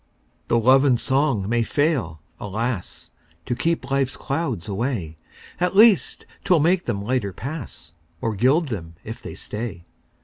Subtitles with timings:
[0.47, 3.11] Tho' love and song may fail, alas!
[3.45, 5.15] To keep life's clouds away,
[5.59, 9.83] At least 'twill make them lighter pass, Or gild them if they stay.